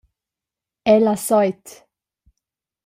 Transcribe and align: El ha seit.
El 0.93 1.11
ha 1.11 1.15
seit. 1.25 1.77